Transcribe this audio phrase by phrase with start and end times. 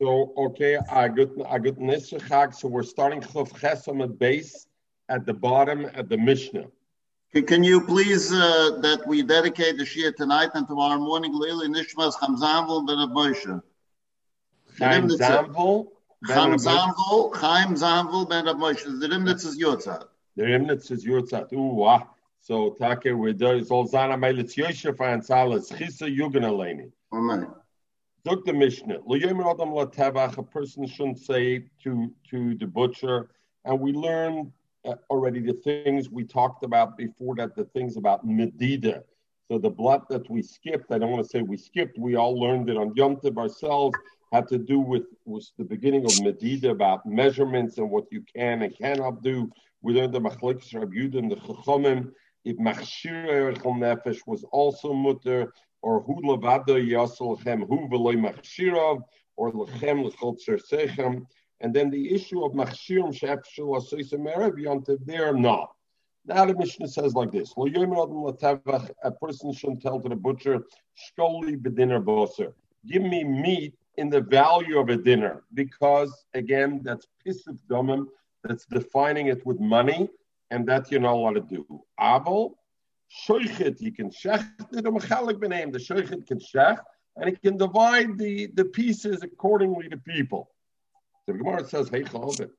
[0.00, 2.54] So okay, I got I got Nisrachag.
[2.54, 4.66] So we're starting Chuf Chesom at base
[5.10, 6.66] at the bottom at the Mishnah.
[7.32, 11.32] Can, can you please uh, that we dedicate the Shia tonight and tomorrow morning?
[11.34, 13.62] Lili Nishmas Chaim Zanvul Ben Moshe.
[14.78, 15.88] Chaim Zanvul.
[16.24, 18.84] Chaim Zanvul, Chaim Zanvul Ben Moshe.
[19.00, 20.04] The Rimnitz is Yotzat.
[20.36, 21.52] The Rimnitz is Yotzat.
[21.52, 22.08] Ooh, wow.
[22.40, 23.56] So Take, we're there.
[23.56, 25.70] It's all Zana Meilitz Yosef and Salas.
[25.70, 26.90] Chisa Yugan Eleni.
[27.12, 27.48] Amen.
[28.26, 28.98] Look the Mishnah.
[30.38, 33.30] A person shouldn't say to to the butcher,
[33.64, 34.52] and we learned
[34.84, 37.56] uh, already the things we talked about before that.
[37.56, 39.04] The things about medida.
[39.50, 41.98] So the blood that we skipped, I don't want to say we skipped.
[41.98, 43.98] We all learned it on Yom Tov ourselves.
[44.32, 48.62] Had to do with was the beginning of medida about measurements and what you can
[48.62, 49.50] and cannot do.
[49.82, 52.12] We learned the machlekes Rabbi Yudim, the chachomim.
[52.44, 59.02] If machshir nefesh was also mutter or hu levada yasel lechem hu v'loy machshirav,
[59.36, 61.26] or lechem lechol tzersechem.
[61.60, 65.72] And then the issue of machshirim she'efshul asoysim erev yontiv, they're not.
[66.26, 70.60] Now the Mishnah says like this: A person shouldn't tell to the butcher,
[70.96, 72.52] "Shkoli bedinner boser."
[72.86, 78.06] Give me meat in the value of a dinner, because again, that's piss of domim.
[78.44, 80.08] That's defining it with money,
[80.50, 81.64] and that you're not allowed to do.
[81.98, 82.54] Aval
[83.26, 85.72] Shoichet, he can shech the mechalik b'neim.
[85.72, 86.78] The shoichet can shech,
[87.16, 90.50] and he can divide the, the pieces accordingly to people.
[91.26, 92.50] The Gemara says, hey, chalvit.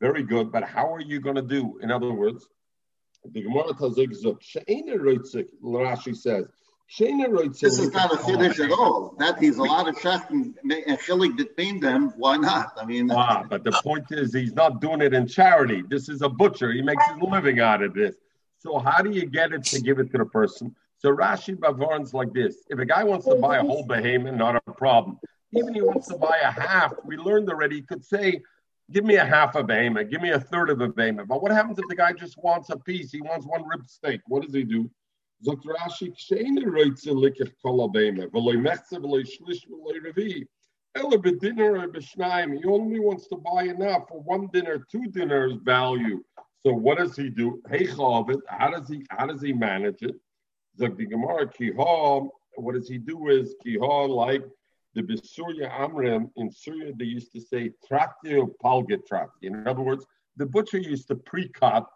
[0.00, 1.78] Very good, but how are you going to do?
[1.82, 2.46] In other words,
[3.32, 6.46] the Gemara tells Rashi says,
[7.60, 9.16] this is not a chiddush at all.
[9.18, 10.54] That he's a lot of shech and
[11.00, 12.12] chilik between them.
[12.16, 12.72] Why not?
[12.80, 15.82] I mean, ah, but the point is, he's not doing it in charity.
[15.88, 16.72] This is a butcher.
[16.72, 18.14] He makes his living out of this.
[18.58, 20.74] So how do you get it to give it to the person?
[20.98, 24.62] So Rashi Bavarn's like this: If a guy wants to buy a whole behemoth, not
[24.66, 25.18] a problem.
[25.52, 27.76] Even if he wants to buy a half, we learned already.
[27.76, 28.42] He could say,
[28.92, 31.42] "Give me a half of a behemoth, give me a third of a behemoth." But
[31.42, 33.10] what happens if the guy just wants a piece?
[33.10, 34.20] He wants one rib steak.
[34.28, 34.88] What does he do?
[35.44, 36.14] Zot Rashi
[42.58, 46.22] He only wants to buy enough for one dinner, two dinners value.
[46.60, 47.62] So what does he do?
[47.68, 50.14] Hey How does he how does he manage it?
[50.76, 54.44] The Gemara Kihah, what does he do is Kihah like
[54.94, 59.42] the Besurya Amrim in Syria, they used to say Trakti Palget Trakti.
[59.42, 61.86] In other words, the butcher used to pre-cut,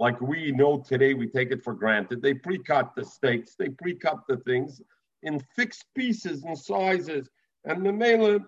[0.00, 2.22] like we know today, we take it for granted.
[2.22, 4.80] They pre-cut the steaks, they pre-cut the things
[5.22, 7.28] in fixed pieces and sizes.
[7.66, 8.38] And the Mela,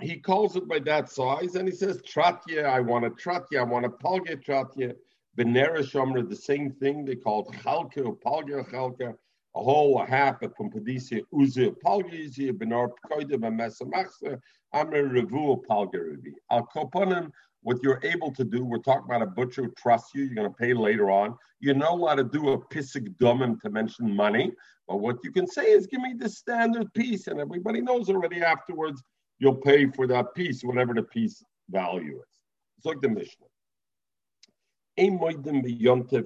[0.00, 3.64] he calls it by that size and he says, Tratya, I want a Tratya, I
[3.64, 4.94] want a Palge Tratya.
[5.36, 9.14] Benera Shomer, the same thing, they called Chalke or Palge Chalke,
[9.56, 14.38] a whole, a half, a Pumpadisia, Uzi, Palge, a Benar Pkoida, a Mesamachsa,
[14.72, 16.32] Amr Revu, Palge Revi.
[16.50, 20.24] Al Koponim, what you're able to do, we're talking about a butcher who trusts you,
[20.24, 21.36] you're going to pay later on.
[21.60, 24.52] You know how to do a pissig dumim to mention money,
[24.88, 28.42] but what you can say is, give me the standard piece, and everybody knows already
[28.42, 29.02] afterwards
[29.38, 32.40] you'll pay for that piece, whatever the piece value is.
[32.76, 33.46] It's like the Mishnah.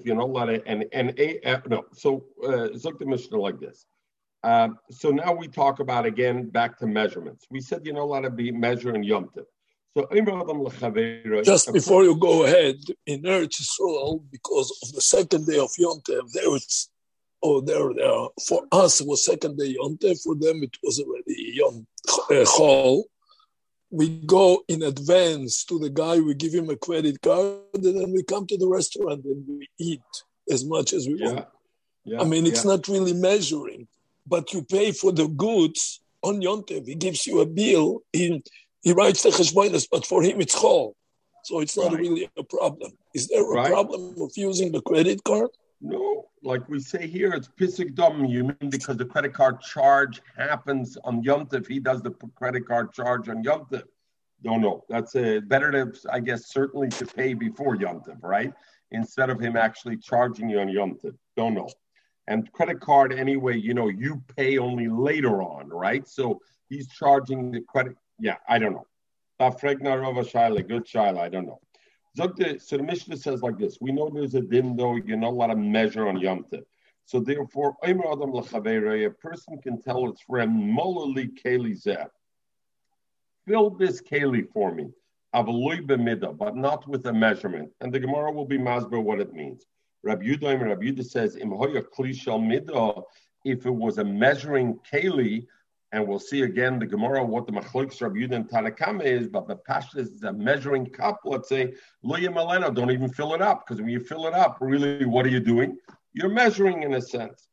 [0.05, 3.37] You're not allowed to, and, and a, uh, no, so uh, it's like the Mishnah
[3.37, 3.85] like this.
[4.43, 7.45] Uh, so now we talk about again back to measurements.
[7.49, 9.29] We said you know, not allowed to be measuring Yom
[9.97, 12.75] So just before you go ahead,
[13.07, 16.89] in Eretz Yisrael, because of the second day of Yom there is
[17.41, 18.27] oh, there, there.
[18.47, 20.21] For us, it was second day Yonte.
[20.21, 23.03] For them, it was already Yom uh, Chol.
[23.89, 26.19] We go in advance to the guy.
[26.19, 29.67] We give him a credit card, and then we come to the restaurant and we
[29.79, 30.01] eat
[30.51, 31.31] as much as we yeah.
[31.31, 31.47] want.
[32.05, 32.21] Yeah.
[32.21, 32.71] I mean, it's yeah.
[32.71, 33.87] not really measuring,
[34.27, 36.85] but you pay for the goods on Yontev.
[36.85, 38.03] He gives you a bill.
[38.13, 38.43] He,
[38.87, 40.93] he writes the cheshbonis, but for him it's chol.
[41.43, 41.99] So it's not right.
[41.99, 42.91] really a problem.
[43.13, 43.71] Is there a right.
[43.71, 45.49] problem of using the credit card?
[45.81, 48.23] No, like we say here, it's pisik dom.
[48.25, 52.93] You mean because the credit card charge happens on Yom He does the credit card
[52.93, 53.67] charge on Yom
[54.43, 54.85] Don't know.
[54.87, 58.53] That's a better to, I guess, certainly to pay before Yom right?
[58.91, 60.97] Instead of him actually charging you on Yom
[61.35, 61.69] Don't know.
[62.29, 66.07] And credit card, anyway, you know, you pay only later on, right?
[66.07, 66.39] So
[66.69, 67.95] he's charging the credit.
[68.19, 68.87] Yeah, I don't know.
[69.39, 71.59] Uh, good Shaila, I don't know.
[72.15, 75.47] So the Mishnah says like this: We know there's a din though you're not allowed
[75.47, 76.63] to measure on Yom Tov.
[77.05, 82.07] So therefore, Adam a person can tell its friend, "Molali keli zeh,
[83.45, 84.89] fill this keli for me,
[85.31, 89.67] but not with a measurement." And the Gemara will be masber what it means.
[90.01, 93.03] Rabbi Yudah, Rabbi Yudah says, "Im klishal midah."
[93.45, 95.45] If it was a measuring keli,
[95.91, 99.47] and we'll see again the Gemara what the Machlokes Rabbi Yudah and Tanakama is, but
[99.47, 101.21] the Pasha is a measuring cup.
[101.23, 101.73] Let's say
[102.03, 105.25] Luya Malena, don't even fill it up because when you fill it up, really, what
[105.25, 105.77] are you doing?
[106.13, 107.47] You're measuring in a sense.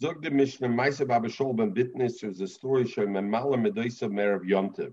[0.00, 2.20] Zog the Mishnah Maisa Babashol ben Bitnis.
[2.20, 4.92] There's a story showing Memala Medoisa Merev Yontiv.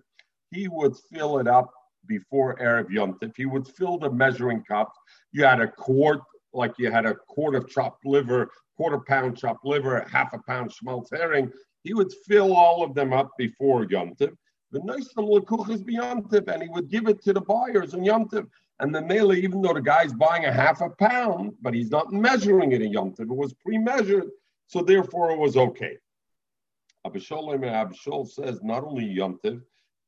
[0.51, 1.71] He would fill it up
[2.07, 3.33] before Erev Yontiv.
[3.35, 4.93] He would fill the measuring cup.
[5.31, 6.21] You had a quart,
[6.53, 10.71] like you had a quart of chopped liver, quarter pound chopped liver, half a pound
[10.71, 11.51] schmaltz herring
[11.85, 14.35] he would fill all of them up before Yontiv.
[14.71, 18.47] The Noisam Lakuch is Yontiv, and he would give it to the buyers in Yontiv.
[18.79, 22.11] And the Mele, even though the guy's buying a half a pound, but he's not
[22.11, 24.29] measuring it in Yontiv, it was pre-measured,
[24.67, 25.97] so therefore it was okay.
[27.05, 29.61] Abishol Abishol says not only Yontiv,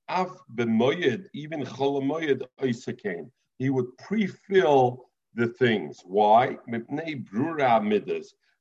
[0.10, 3.30] Af b'moyed, even cholamoyed oisakain.
[3.60, 6.02] He would pre-fill the things.
[6.06, 6.58] Why?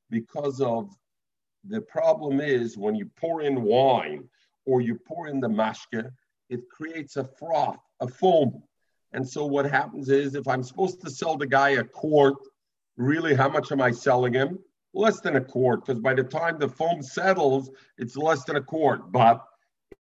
[0.09, 0.95] Because of
[1.69, 4.27] the problem is when you pour in wine
[4.65, 6.09] or you pour in the mashke,
[6.49, 8.63] it creates a froth, a foam.
[9.13, 12.35] And so what happens is if I'm supposed to sell the guy a quart,
[12.97, 14.59] really how much am I selling him?
[14.93, 18.61] Less than a quart, because by the time the foam settles, it's less than a
[18.61, 19.11] quart.
[19.11, 19.45] But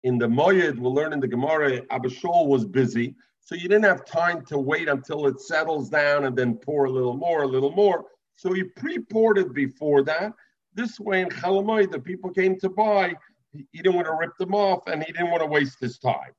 [0.05, 3.14] in the Moyed, we'll learn in the Gemara, Abishol was busy.
[3.41, 6.91] So you didn't have time to wait until it settles down and then pour a
[6.91, 8.06] little more, a little more.
[8.37, 10.32] So he pre-poured it before that.
[10.74, 13.14] This way in Chalamoy, the people came to buy,
[13.52, 16.32] he didn't want to rip them off and he didn't want to waste his time.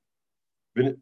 [0.75, 0.97] Even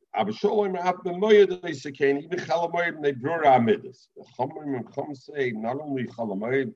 [2.49, 4.07] Chalamoy, they brought Amidus.
[4.35, 6.73] Chum say not only Chalamoy,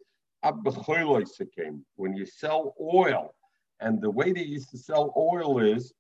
[1.96, 3.36] when you sell oil,
[3.82, 5.94] and the way they used to sell oil is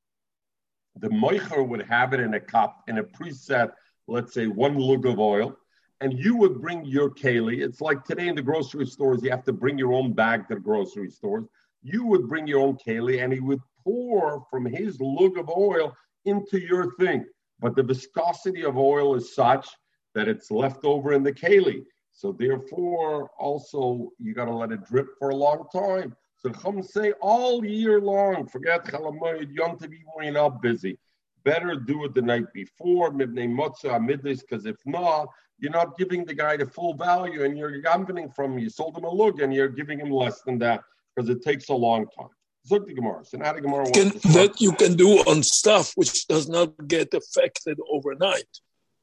[0.98, 3.72] the moicher would have it in a cup in a preset,
[4.08, 5.58] let's say one lug of oil,
[6.02, 7.64] and you would bring your keli.
[7.64, 10.56] It's like today in the grocery stores, you have to bring your own bag to
[10.56, 11.46] the grocery stores.
[11.84, 15.96] You would bring your own keli, and he would pour from his lug of oil
[16.26, 17.26] into your thing.
[17.60, 19.70] But the viscosity of oil is such
[20.14, 21.84] that it's left over in the keli.
[22.12, 26.16] So therefore, also you got to let it drip for a long time.
[26.38, 30.98] So Chum say all year long, forget Chalamoyed, Yom Tov, when you're not busy.
[31.46, 36.26] Better do it the night before, Mibnei Motzah, Midlis, because if not, you're not giving
[36.26, 38.60] the guy the full value and you're gambling from him.
[38.60, 40.82] You sold him a lug and you're giving him less than that
[41.16, 42.30] because it takes a long time.
[42.70, 43.24] Zuk the Gemara.
[43.24, 47.14] So now the Gemara can, that you can do on stuff which does not get
[47.14, 48.52] affected overnight.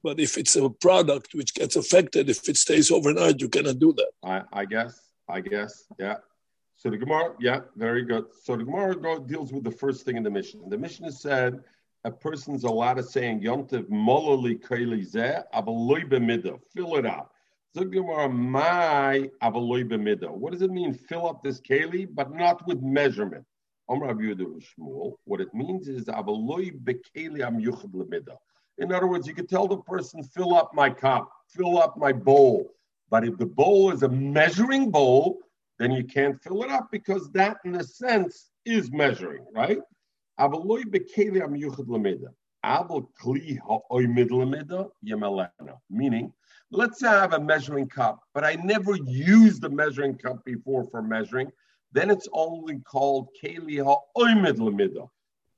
[0.02, 3.92] But if it's a product which gets affected, if it stays overnight, you cannot do
[3.92, 4.10] that.
[4.24, 5.00] I, I guess.
[5.28, 5.84] I guess.
[5.98, 6.16] Yeah.
[6.74, 8.24] So the Gemara, yeah, very good.
[8.42, 10.68] So the Gemara deals with the first thing in the mission.
[10.68, 11.60] The mission is said
[12.04, 16.58] a person's allowed to say in Yontiv mololi kaili zeh avaloy b'mida.
[16.74, 17.32] Fill it up.
[17.74, 20.30] my avaloy b'mida.
[20.30, 20.92] What does it mean?
[20.92, 23.44] Fill up this keli, but not with measurement.
[23.86, 28.36] What it means is avaloy b'keli am yuchad lemida.
[28.78, 32.12] In other words, you could tell the person, fill up my cup, fill up my
[32.12, 32.72] bowl.
[33.10, 35.38] But if the bowl is a measuring bowl,
[35.78, 39.78] then you can't fill it up because that, in a sense, is measuring, right?
[45.90, 46.32] Meaning,
[46.70, 50.84] let's say I have a measuring cup, but I never used the measuring cup before
[50.90, 51.50] for measuring,
[51.92, 55.08] then it's only called keli ha'oimid lemida.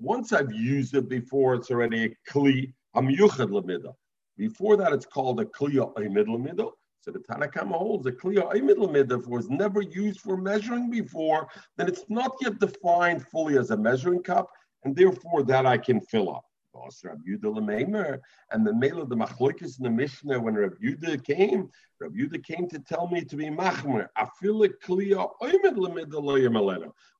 [0.01, 3.95] Once I've used it before, it's already a kli hamyuchad lemida.
[4.37, 6.73] Before that, it's called a kli ha'oimid lemida.
[7.05, 12.07] So the Tanakama holds a clear If was never used for measuring before, then it's
[12.09, 14.49] not yet defined fully as a measuring cup,
[14.85, 16.45] and therefore that I can fill up.
[16.77, 22.69] And the of the machlokes in the Mishnah when Rabbi Yudah came, Rabbi Yudah came
[22.69, 24.09] to tell me to be machmer.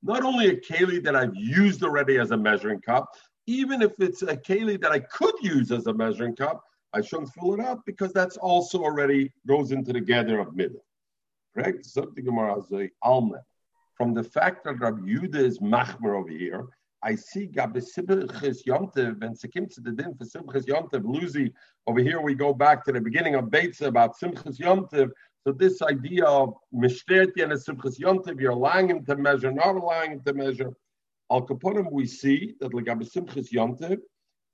[0.03, 3.15] Not only a keli that I've used already as a measuring cup,
[3.47, 7.33] even if it's a keli that I could use as a measuring cup, I shouldn't
[7.33, 10.85] fill it up because that's also already goes into the gather of middle.
[11.55, 11.87] Correct?
[13.97, 16.67] From the fact that Rabbi Yudah is machmer over here,
[17.05, 21.03] I see Gabi Simchis Yontev and Sekim to the din for Simchis Yontev.
[21.03, 21.53] Luzi,
[21.87, 25.11] over here we go back to the beginning of Beitza about Simchis Yontev.
[25.47, 30.13] So this idea of Mishterti and Simchis Yontev, you're allowing him to measure, not allowing
[30.13, 30.73] him to measure.
[31.31, 33.99] Al Kaponim, we see that Gabi Simchis Yontev,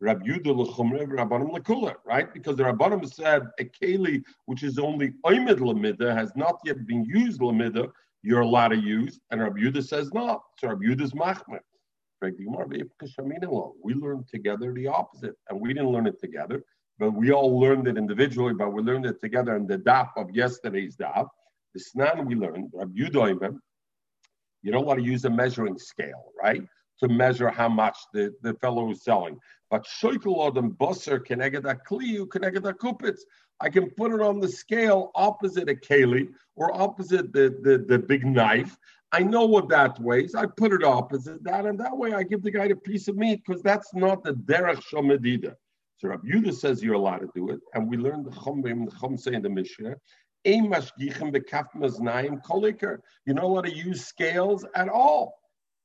[0.00, 2.35] Rab Yudah l'chumre, Rabbanim l'kula, right?
[2.35, 7.04] Because the Rabbanim said a keli which is only oimid lamida has not yet been
[7.04, 7.92] used lamida,
[8.23, 10.42] you're allowed to use, and Rab Yudah says not.
[10.59, 11.61] So Rab Yudah's machmer.
[12.23, 16.62] We learned together the opposite, and we didn't learn it together,
[16.99, 20.31] but we all learned it individually, but we learned it together in the daf of
[20.31, 21.29] yesterday's daf.
[21.75, 23.41] The snan we learned, you don't
[24.62, 26.62] want to use a measuring scale, right?
[27.00, 29.39] to measure how much the, the fellow is selling.
[29.71, 33.21] But shoikel adam busser keneged kliu keneged kupitz.
[33.61, 37.99] I can put it on the scale opposite a keli or opposite the, the, the
[37.99, 38.77] big knife.
[39.12, 40.35] I know what that weighs.
[40.37, 43.17] I put it opposite that, and that way I give the guy a piece of
[43.17, 45.57] meat because that's not the derech shomedida.
[45.99, 48.97] So Rabbi Yudah says you're allowed to do it, and we learned the chumrim, the
[48.97, 49.97] chum say in the Mishnah.
[50.45, 50.62] You're
[53.35, 55.40] not allowed to use scales at all.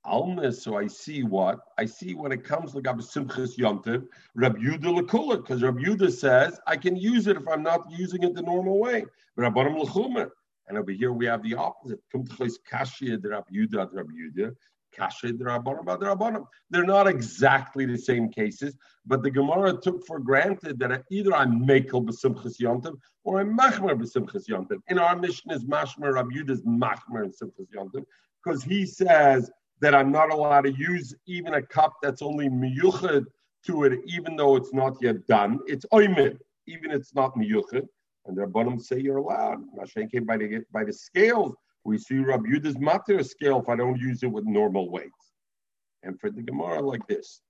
[0.05, 1.59] Almas, so I see what?
[1.79, 4.05] I see when it comes to Gab Simchas Yontiv,
[4.35, 8.21] Rab Yudah Lakula, because Rabbi Yudah says I can use it if I'm not using
[8.23, 9.05] it the normal way.
[9.37, 10.29] Rabbanim Lachumer.
[10.67, 11.99] And over here we have the opposite.
[16.69, 21.65] They're not exactly the same cases, but the Gemara took for granted that either I'm
[21.65, 24.79] Mekel b'simchas yontiv or I'm Machmer b'simchas yontiv.
[24.87, 28.05] In our mission is Mashmer, Rab Yudah is Machmer and Simchas
[28.43, 33.25] because he says that I'm not allowed to use even a cup that's only miyuchad
[33.65, 35.59] to it, even though it's not yet done.
[35.67, 37.87] It's oimid, even it's not miyuchad.
[38.25, 39.63] And the bottom say you're allowed.
[39.77, 41.55] Mashen came by the by the scales.
[41.83, 45.31] We see Rabbi Yuda's matter scale if I don't use it with normal weights.
[46.03, 47.41] And for the Gemara like this.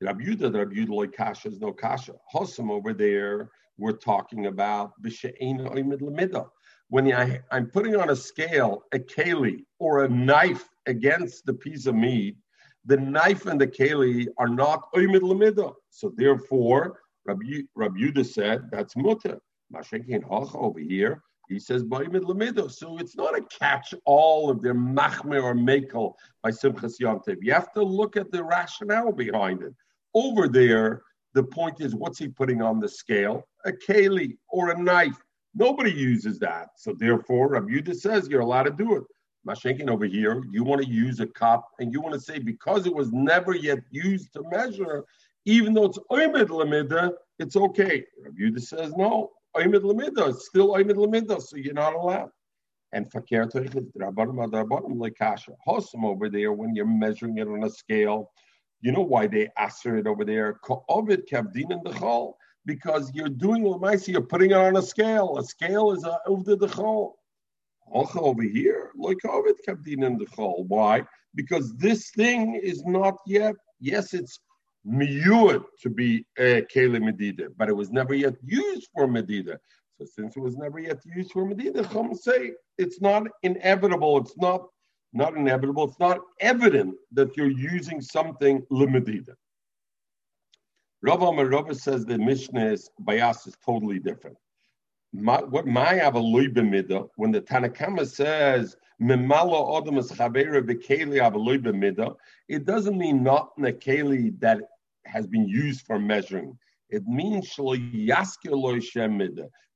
[0.00, 2.14] Rabbi Yudah, Rabbi Yudah like kasha is no kasha.
[2.32, 4.92] Hossam over there, we're talking about
[6.90, 11.86] when I, I'm putting on a scale a keli or a knife against the piece
[11.86, 12.36] of meat,
[12.86, 15.74] the knife and the keli are not oimid lemida.
[15.90, 19.38] So therefore, Rabbi, Yudah said that's mutter.
[19.74, 22.70] Mashenkin hoch over here, he says oimid lemida.
[22.70, 27.36] So it's not a catch all of their machmer or mekel by Simchas Yontev.
[27.42, 29.74] You have to look at the rationale behind it.
[30.14, 31.02] Over there,
[31.34, 33.44] the point is, what's he putting on the scale?
[33.66, 35.22] A keli or a knife
[35.54, 36.68] Nobody uses that.
[36.76, 39.02] So therefore, Rabbi Yudah says you're allowed to do it.
[39.46, 42.86] Mashenkin over here, you want to use a cup and you want to say because
[42.86, 45.04] it was never yet used to measure,
[45.44, 48.04] even though it's oimid lamida, it's okay.
[48.22, 52.30] Rabbi Yudah says no, oimid lamida, it's still oimid lamida, so you're not allowed.
[52.92, 55.52] And fakir like kasha.
[55.66, 58.30] Hosam over there, when you're measuring it on a scale,
[58.80, 60.54] you know why they answer it over there?
[60.64, 62.34] Ka'ovid kavdin in the chol
[62.68, 65.38] because you're doing Lamaisi, you're putting it on a scale.
[65.38, 67.12] A scale is a Uvda the Chol.
[67.90, 70.66] Also over here, like Ovid in the Chol.
[70.66, 71.02] Why?
[71.34, 74.38] Because this thing is not yet, yes, it's
[74.88, 79.58] miyud to be eh, a Kele Medida, but it was never yet used for Medida.
[79.98, 84.36] So since it was never yet used for Medida, Chum say it's not inevitable, it's
[84.36, 84.66] not
[85.12, 89.34] not inevitable, it's not evident that you're using something limedida.
[91.02, 94.36] Rav Amar says the Mishnah is bias is totally different.
[95.12, 101.58] My, what my avalui b'mida, when the Tanakama says memala odom is chavera b'keli avalui
[101.58, 102.14] b'mida,
[102.48, 104.60] it doesn't mean not in a keli that
[105.08, 106.56] has been used for measuring.
[106.90, 107.54] It means.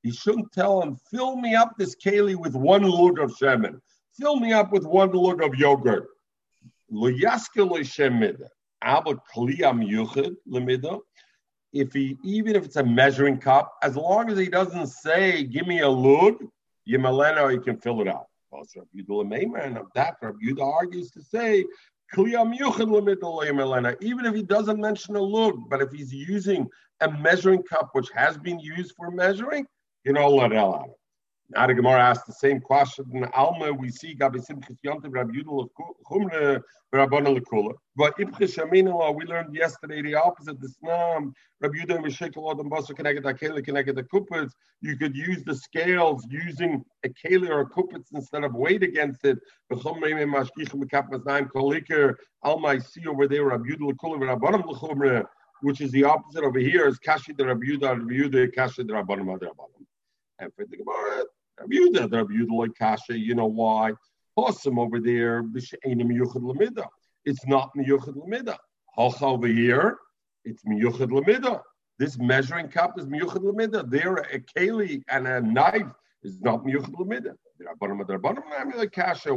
[0.03, 3.81] He shouldn't tell him, fill me up this keli with one lug of shemen.
[4.19, 6.09] Fill me up with one lug of yogurt.
[11.75, 15.67] If he even if it's a measuring cup, as long as he doesn't say, "Give
[15.67, 16.35] me a lug,"
[16.87, 18.29] Yimalena, he can fill it up.
[18.51, 18.89] Well, Rabbi
[20.45, 21.65] Yudah argues to say,
[24.01, 26.69] even if he doesn't mention a lug, but if he's using
[27.01, 29.67] a measuring cup which has been used for measuring,
[30.05, 30.97] you know, let out of it.
[31.55, 33.73] The Gemara asked the same question Alma.
[33.73, 35.69] We see Gabi Simchis Yontiv Rabbi Yudel
[36.11, 36.63] Chumre
[36.95, 37.75] Rabbana Lekula.
[37.95, 40.59] But Ibchis uh, we learned yesterday the opposite.
[40.61, 44.53] The Snam Rabbi Yudel Mishekel Adam Basar connected Akela connected the Kupitz.
[44.81, 49.25] You could use the scales using a Keli or a Kupitz instead of weight against
[49.25, 49.39] it.
[52.45, 55.25] Alma, I see over there Rabbi Yudel Lekula Rabbanam Lechumre,
[55.61, 58.95] which is the opposite over here is Kashi the Rabbi Yudah Rabbi Yudah Kashi the
[58.95, 59.85] Rabbanam Rabbanam.
[60.39, 61.25] And for the Gemara,
[61.69, 63.93] You know why?
[64.37, 68.57] Awesome over there, it's not miyuchad lamida.
[68.97, 69.99] Hoch over here,
[70.45, 71.63] it's miyuchad lamida.
[71.99, 73.85] This measuring cup is miyuchad lamida.
[73.89, 75.93] There, a keli and a knife
[76.23, 77.37] is not miyuchad lamida.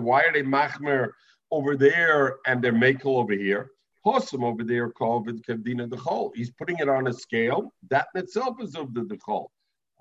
[0.01, 1.11] Why are they machmer
[1.51, 3.71] over there and they're makel over here?
[4.05, 6.31] Hossam over there called Kavdina Dechol.
[6.35, 7.73] He's putting it on a scale.
[7.89, 9.49] That in itself is of the Dechol.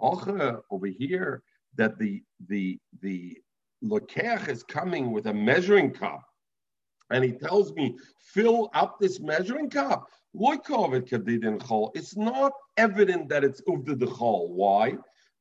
[0.00, 1.42] Over here,
[1.76, 3.38] that the the the
[3.82, 6.22] lokech is coming with a measuring cup,
[7.10, 7.96] and he tells me
[8.32, 10.06] fill up this measuring cup.
[10.36, 14.50] It's not evident that it's uvda the chol.
[14.50, 14.96] Why?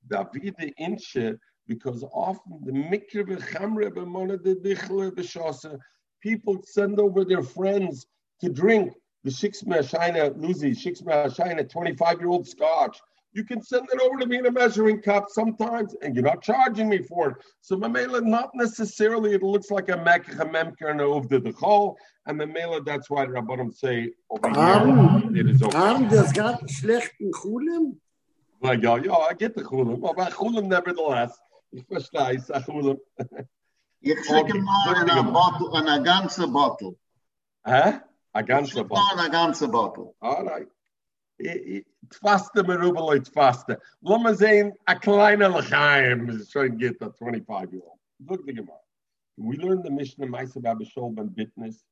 [0.09, 1.37] David inche
[1.67, 3.25] because often the mikra
[5.15, 5.79] b'shasa
[6.21, 8.05] People send over their friends
[8.39, 12.97] to drink the Shikshma Shina Luzi, Shikshma Shina 25 year old scotch.
[13.35, 16.43] You can send it over to me in a measuring cup sometimes, and you're not
[16.43, 17.37] charging me for it.
[17.61, 21.95] So Mamela, not necessarily, it looks like a mekach, a memker, and a the chol.
[22.27, 25.77] And Mamela, that's why the Rabbanim say over here, it is okay.
[25.77, 27.97] Haben das gab schlechten Chulim?
[28.61, 29.99] Ja, ja, ja, I get the chulim.
[29.99, 31.37] But chulim, nevertheless,
[31.71, 32.97] ich verstehe, ich sage chulim.
[33.99, 36.95] Ich schicke mal in a bottle, in a ganze bottle.
[37.65, 37.99] Hä?
[38.35, 40.15] A ganze Schicke mal a ganze bottle.
[40.21, 40.67] All right.
[41.39, 43.77] Tfaste merubel tfaste.
[44.01, 47.99] Lass mal sehen, a kleiner Lachaim is trying to get the 25 year old.
[48.27, 48.77] Look the Gemara.
[49.37, 51.83] We learned the Mishnah Maisa Babashol ben Bitness.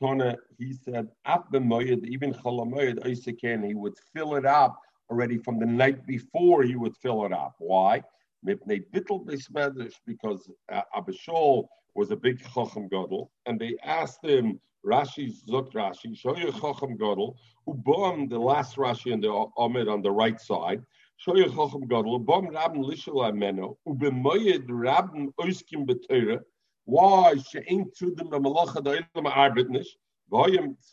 [0.00, 4.78] Tona, he said, Ab b'moyed, even chalamoyed, oiseken, he would fill it up
[5.10, 7.54] already from the night before he would fill it up.
[7.58, 8.02] Why?
[8.44, 16.16] Because uh, Abishol was a big chacham gadol, and they asked him, Rashi Zuk Rashi,
[16.16, 20.40] show you Chacham Gadol, who bomb the last Rashi in the Amid on the right
[20.40, 20.82] side.
[21.16, 26.40] Show you Chacham Gadol, bomb Rabin Lishal Ameno, who bemoyed Rabin Oiskim Beteure.
[26.84, 27.34] Why?
[27.36, 29.88] She ain't to them the Malacha da Ilam Arbitnish.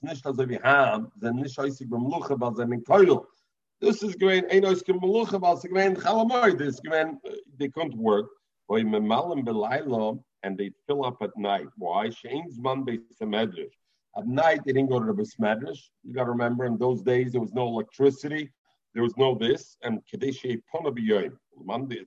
[0.02, 3.26] Nicht also wie Ham, sind nicht Oisik Bemlucha, sie in Keul.
[3.80, 8.30] This is going, ein Oiskim weil sie gewähnt Chalamoy, this gewähnt, uh, they couldn't work.
[8.68, 11.68] Goyim, Memalim and they fill up at night.
[11.78, 12.10] Why?
[12.10, 13.72] Shane's Monday Medrash.
[14.16, 15.90] At night, they didn't go to the Besmedrash.
[16.04, 18.52] You got to remember, in those days, there was no electricity,
[18.94, 20.62] there was no this, and Kadeshi.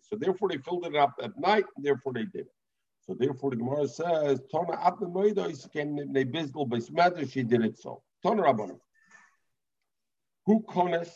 [0.03, 2.53] So therefore, they filled it up at night, and therefore they did it.
[3.07, 7.65] So therefore, the Gemara says, Tona at the Moidos came they bizdal Besmedrash, he did
[7.65, 8.03] it so.
[8.25, 8.79] Tona.
[10.47, 11.11] Who kones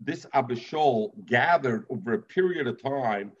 [0.00, 3.32] this Abishol gathered over a period of time,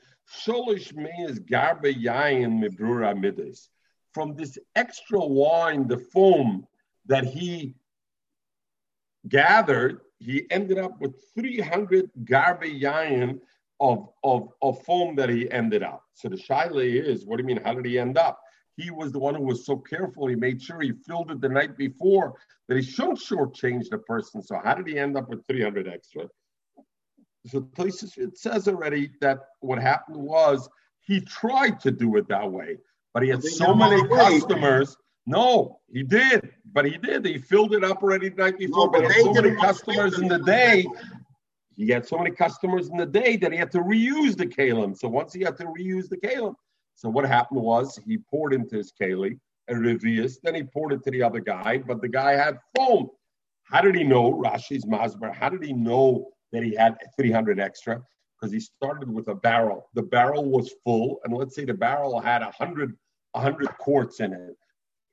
[0.44, 3.70] Sholish means garbe yayin mibrura midas.
[4.12, 6.66] From this extra wine, the foam
[7.10, 7.74] that he
[9.28, 13.40] gathered, he ended up with 300 garbe yayin
[13.80, 16.04] of, of, of foam that he ended up.
[16.14, 17.60] So the shaila is, what do you mean?
[17.64, 18.40] How did he end up?
[18.76, 20.28] He was the one who was so careful.
[20.28, 22.34] He made sure he filled it the night before
[22.68, 24.40] that he shouldn't shortchange the person.
[24.40, 26.28] So how did he end up with 300 extra?
[27.46, 30.68] So it says already that what happened was
[31.00, 32.76] he tried to do it that way,
[33.12, 34.96] but he had so many customers.
[35.26, 37.24] No, he did, but he did.
[37.26, 38.86] He filled it up already the night before.
[38.86, 40.86] No, but, but he had so many customers in the day.
[41.76, 44.96] He had so many customers in the day that he had to reuse the kalim.
[44.96, 46.54] So once he had to reuse the kalim,
[46.94, 49.38] so what happened was he poured into his keli
[49.70, 53.08] a revius, then he poured it to the other guy, but the guy had foam.
[53.64, 55.32] How did he know Rashi's Masber?
[55.32, 58.02] How did he know that he had 300 extra?
[58.38, 59.88] Because he started with a barrel.
[59.94, 62.96] The barrel was full, and let's say the barrel had 100,
[63.32, 64.56] 100 quarts in it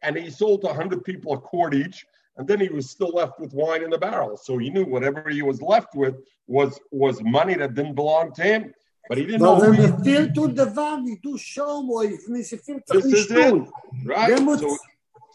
[0.01, 2.05] and he sold 100 people a quart each
[2.37, 4.37] and then he was still left with wine in the barrel.
[4.37, 8.43] So he knew whatever he was left with was was money that didn't belong to
[8.43, 8.73] him.
[9.09, 11.81] But he didn't but know when he to the valley to show
[13.01, 13.63] this is it,
[14.05, 14.37] right?
[14.37, 14.77] So,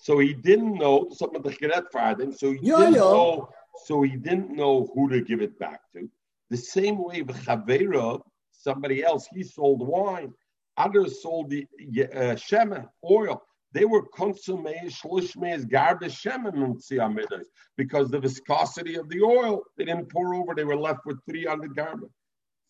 [0.03, 2.33] so he didn't know some of the him.
[2.33, 3.49] so he didn't know
[3.85, 6.09] so he didn't know who to give it back to.
[6.51, 8.21] The same way with Chavera,
[8.53, 10.35] somebody else he sold wine.
[10.77, 11.67] Others sold the
[12.15, 13.43] uh, shema oil.
[13.73, 20.55] They were consumé shlushmeis garbage because the viscosity of the oil they didn't pour over.
[20.55, 22.11] They were left with 300 garbage.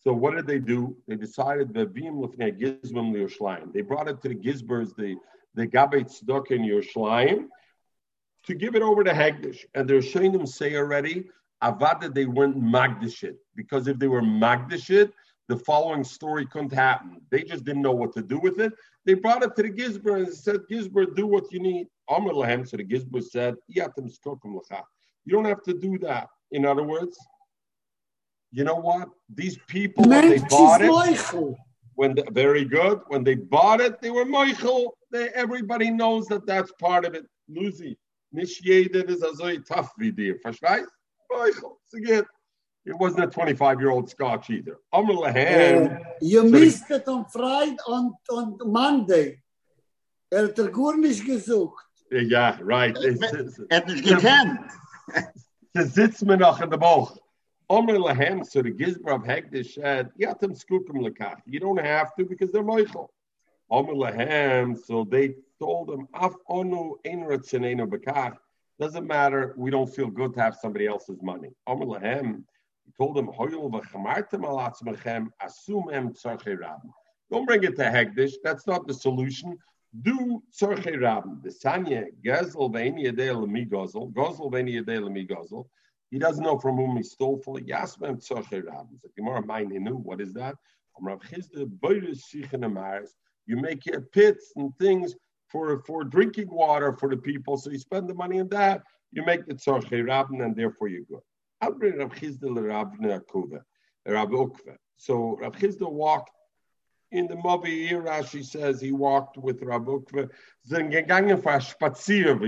[0.00, 0.96] So what did they do?
[1.06, 3.72] They decided the vim at gizbim Yerushalayim.
[3.72, 5.16] They brought it to the gizbers, the
[5.54, 7.46] the gabet stuck in Yerushalayim,
[8.46, 9.64] to give it over to Hagdish.
[9.74, 11.28] And they're showing them say already,
[11.62, 13.36] Avada, they weren't Magdishit.
[13.54, 15.12] Because if they were Magdishit,
[15.48, 17.20] the following story couldn't happen.
[17.30, 18.72] They just didn't know what to do with it.
[19.04, 21.88] They brought it to the Gizber and said, Gizber, do what you need.
[22.08, 23.82] Amr Lahem, so the Gizber said, You
[25.28, 26.28] don't have to do that.
[26.52, 27.18] In other words,
[28.52, 29.08] you know what?
[29.34, 31.56] These people, when they bought it,
[31.94, 34.96] when they, very good, when they bought it, they were Michael.
[35.10, 37.24] They, everybody knows that that's part of it.
[37.48, 37.98] Lucy,
[38.32, 40.38] nicht jeder ist so tough wie dir.
[40.40, 40.88] Verstehst?
[41.30, 42.24] Michael, forget.
[42.84, 44.78] It wasn't a 25 year old Scotch either.
[44.92, 46.00] Amr Lahan.
[46.00, 49.40] Uh, you missed it on Friday, on, on Monday.
[50.32, 51.84] Er hat er gut nicht gesucht.
[52.10, 52.96] Ja, right.
[52.96, 54.60] Er hat nicht gekannt.
[55.74, 57.16] Sie sitzt mir noch in der Bauch.
[57.70, 61.38] Amr Lahan, so the Gizbar of Hegdish said, Yatem skukum lekach.
[61.46, 63.10] You don't have to because they're Michael.
[63.70, 68.36] Amr Lahan, so they told him, Af onu ein ratzenenu bekach.
[68.78, 69.54] Doesn't matter.
[69.56, 71.50] We don't feel good to have somebody else's money.
[71.66, 72.44] Amr Lahan,
[72.84, 73.26] he told him,
[77.30, 78.32] Don't bring it to Hegdish.
[78.44, 79.58] That's not the solution.
[80.00, 85.68] Do tzorche rabben, the sanya, gezel ve'eni yedei l'mi gozel, gozel ve'eni yedei l'mi gozel.
[86.10, 88.98] He doesn't know from whom he stole for Yasmem tzorche rabben.
[89.00, 90.56] So Gemara Maininu, what is that?
[93.46, 95.14] You make your pits and things
[95.48, 98.82] for, for drinking water for the people, so you spend the money on that.
[99.10, 101.20] You make the tzorche rabben, and therefore you're good.
[101.62, 102.10] So Rav
[105.52, 106.30] Chisda walked
[107.12, 110.28] in the Mavi Rashi says he walked with Rav Ukva.
[110.68, 112.42] Spazier,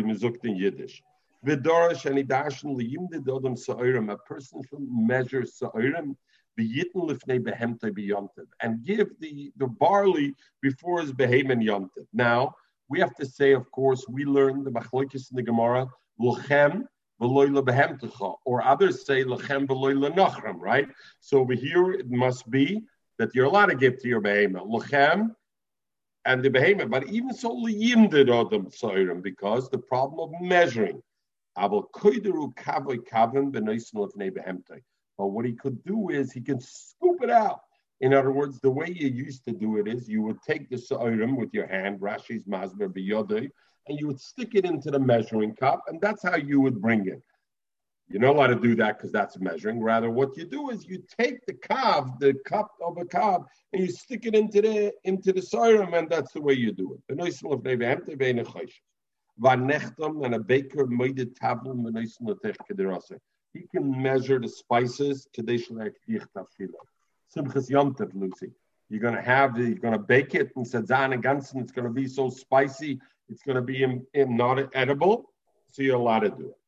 [0.44, 1.00] in Yiddish.
[1.46, 4.10] V'dorish and idashen liyimde dodem sa'orim.
[4.10, 6.16] A person should measure sa'orim
[6.58, 8.46] v'yitn lifnei behemte b'yontiv.
[8.62, 12.06] And give the, the barley before his behemoth yontiv.
[12.12, 12.54] Now,
[12.88, 15.86] we have to say, of course, we learn the machlokes in the Gemara,
[16.20, 16.86] lochem
[17.20, 20.88] or others say lechem nachram, right?
[21.20, 22.82] So over here it must be
[23.18, 25.34] that you're allowed to give to your behemoth lechem
[26.24, 31.02] and the behemoth, but even so liyimdid adam soirim because the problem of measuring.
[31.56, 31.70] But
[35.28, 37.60] what he could do is he can scoop it out.
[38.00, 40.76] In other words, the way you used to do it is you would take the
[40.76, 43.50] soirim with your hand, Rashi's masber biyodei,
[43.86, 47.06] and you would stick it into the measuring cup, and that's how you would bring
[47.06, 47.22] it.
[48.08, 49.80] You're not allowed to do that because that's measuring.
[49.80, 53.82] Rather, what you do is you take the kav, the cup of a kav, and
[53.82, 57.00] you stick it into the into the serum, and that's the way you do it.
[57.08, 57.20] And
[60.34, 61.26] a baker made a
[63.54, 65.28] He can measure the spices.
[67.34, 68.52] Simchas Lucy.
[68.90, 71.60] You're going to have the, you're going to bake it and sadzan and gansen.
[71.60, 75.30] It's going to be so spicy it's going to be in, in not edible,
[75.70, 76.58] so you're allowed to do it.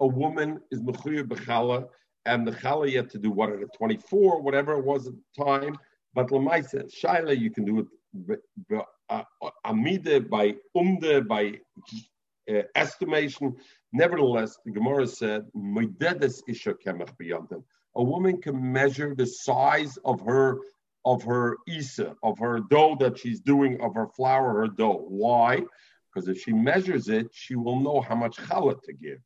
[0.00, 1.88] A woman is mechuyev bechala,
[2.26, 5.76] and the chala have to do what at 24, whatever it was at the time.
[6.14, 8.40] But lemaisa shaila, you can do it
[9.08, 9.22] uh,
[9.66, 11.58] amide by umde by
[12.50, 13.56] uh, estimation.
[13.92, 15.46] Nevertheless, the Gemara said,
[17.94, 20.58] A woman can measure the size of her
[21.04, 25.04] of her isa, of her dough that she's doing, of her flour, her dough.
[25.08, 25.62] Why?
[26.12, 29.18] Because if she measures it, she will know how much challah to give.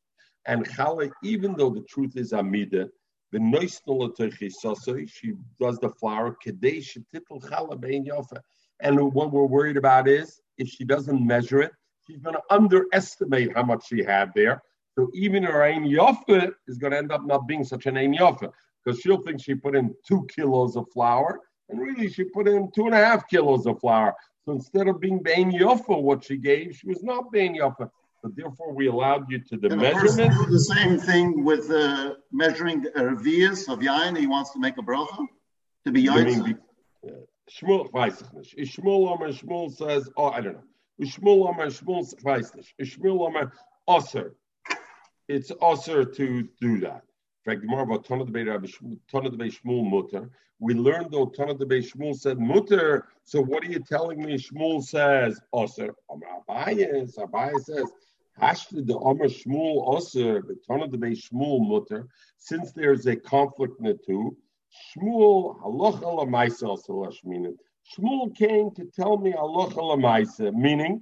[0.45, 2.89] And challah, even though the truth is amida,
[3.33, 3.39] she
[5.59, 6.37] does the flour,
[8.79, 11.71] and what we're worried about is if she doesn't measure it,
[12.05, 14.61] she's going to underestimate how much she had there.
[14.97, 18.15] So even her ain yofa is going to end up not being such an ain
[18.15, 18.51] yofa
[18.83, 22.71] because she'll think she put in two kilos of flour and really, she put in
[22.71, 24.15] two and a half kilos of flour.
[24.45, 27.89] So instead of being Bain Yofa, what she gave, she was not Bain Yofa.
[28.21, 30.33] So therefore, we allowed you to the and measurement.
[30.33, 34.17] Do the same thing with uh, measuring revias of yain.
[34.17, 35.25] He wants to make a bracha
[35.85, 36.57] to be yain.
[37.49, 38.23] Shmuel weiß
[38.55, 38.75] ich.
[38.75, 40.63] Shmuel Omer Shmuel says, oh, I don't know.
[41.01, 42.73] Shmuel Omer Shmuel weiß nicht.
[42.81, 43.53] Shmuel Omer
[43.87, 44.31] Osir.
[45.29, 47.03] It's Osir to do that
[50.59, 53.07] We learned though Tana de Shmuel said Mutter.
[53.23, 54.37] So what are you telling me?
[54.37, 55.95] Shmuel says Oser.
[56.11, 57.89] Abaye, Abaye says
[58.41, 62.07] Hashta the Omer Shmuel Oser, the Tana de Shmuel Mutter.
[62.37, 64.35] Since there's a conflict in the two,
[64.97, 67.53] Shmuel halacha lamaisa salashmina.
[67.95, 71.01] Shmuel came to tell me halacha lamaisa, meaning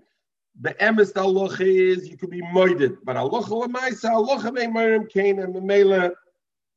[0.62, 5.56] the emes halacha is you could be moided, but halacha lamaisa halacha me'marim came and
[5.56, 6.12] the mela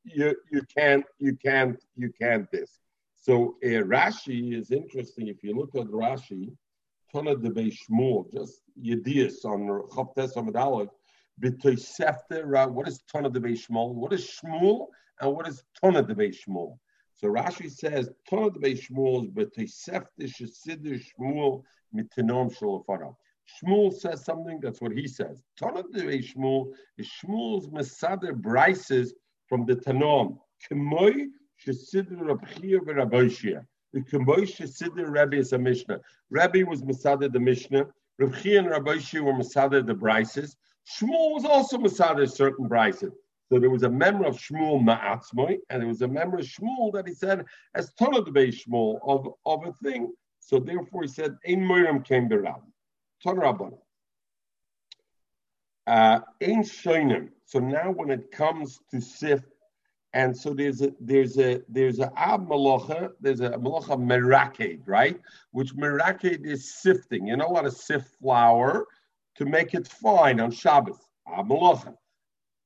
[0.05, 2.81] you you can't you can't you can't this.
[3.15, 5.29] So uh, Rashi is interesting.
[5.29, 6.53] If you look at Rashi,
[7.15, 10.89] Tona de Shmuel, just Yedias on Choptes Amadalek,
[11.41, 13.95] B'toisefte, what is Tona de Shmuel?
[13.95, 14.87] What is Shmuel
[15.21, 16.79] and what is Tona de Shmuel?
[17.15, 21.63] So Rashi says Tona de Shmuel is B'toisefte Shesidir Shmuel
[21.95, 23.15] mitinom shalafara.
[23.63, 25.43] Shmuel says something, that's what he says.
[25.61, 29.11] Tona de Shmuel is Shmuel's Mesader Brises
[29.49, 30.39] from the Tanom.
[30.71, 31.29] Kemoy
[31.65, 33.65] shesidr Rabchir v'Rabboshia.
[33.93, 36.01] The Kemoy shesidr Rabbi is a Mishnah.
[36.31, 37.87] Rabbi was Masada the Mishnah.
[38.21, 40.57] Rabchir and Rabboshia were Masada the Brises.
[40.87, 43.13] Shmuel was also Masada certain Brises.
[43.51, 46.93] So there was a member of Shmuel Ma'atzmoy, and there was a member of Shmuel
[46.93, 50.13] that he said as Tonah the Shmuel of, of a thing.
[50.41, 52.61] So therefore he said, Ein Miriam came Berab.
[53.25, 53.79] Tonah Rabbanah.
[55.89, 57.31] Uh, Ein Shoinim.
[57.47, 59.47] So now when it comes to sift,
[60.13, 65.19] and so there's a there's a there's a ab malacha, there's a malacha meraked, right?
[65.53, 67.27] Which meraked is sifting.
[67.27, 68.87] You know how to sift flour
[69.37, 70.99] to make it fine on Shabbos.
[71.27, 71.95] Ab malacha.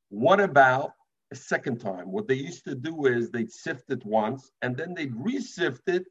[0.09, 0.95] What about
[1.31, 2.13] a second time.
[2.13, 6.05] What they used to do is they'd sift it once and then they'd re-sift it,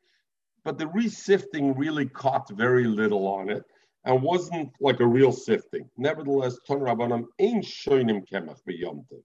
[0.64, 3.64] but the re-sifting really caught very little on it
[4.06, 5.90] and wasn't like a real sifting.
[5.98, 9.24] Nevertheless, Ton Rabbanim ain't shoinim kemach beyomtiv.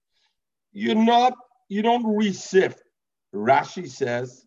[0.71, 1.33] You're not,
[1.69, 2.83] you don't re-sift.
[3.33, 4.45] Rashi says,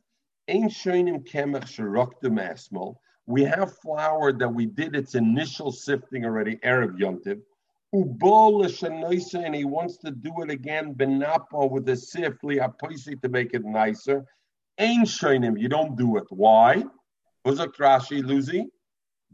[0.49, 2.97] ain't shoinim kemach sheroktim esmol.
[3.27, 7.41] We have flour that we did its initial sifting already, Erev Yontiv.
[7.93, 14.25] And he wants to do it again, benapa with a sift, to make it nicer.
[14.79, 16.25] Ain't shoinim, you don't do it.
[16.31, 16.85] Why?
[17.45, 18.71] Uzak Rashi, Luzi?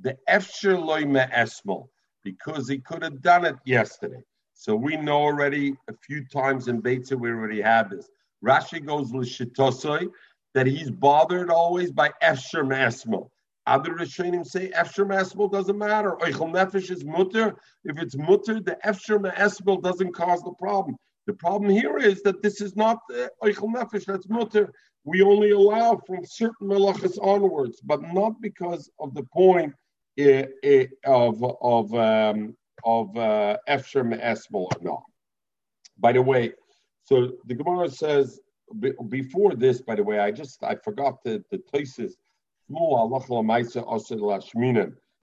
[0.01, 1.89] The efsher loy esmol
[2.23, 4.23] because he could have done it yesterday.
[4.55, 8.09] So we know already a few times in Beitza we already had this.
[8.45, 10.09] Rashi goes l'shitosoi
[10.55, 13.31] that he's bothered always by efsher esmol.
[13.67, 16.13] Other Rishonim say efsher esmol doesn't matter.
[16.21, 17.55] Oichel nefesh is mutter.
[17.85, 20.97] If it's mutter, the efsher esmol doesn't cause the problem.
[21.27, 22.99] The problem here is that this is not
[23.43, 24.05] oichel nefesh.
[24.07, 24.73] That's mutter.
[25.05, 29.75] We only allow from certain melachas onwards, but not because of the point
[31.05, 35.03] of of um, of uh, Efsher Esmol or not.
[35.99, 36.53] By the way,
[37.05, 38.41] so the Gemara says
[39.09, 39.81] before this.
[39.81, 42.17] By the way, I just I forgot the the places.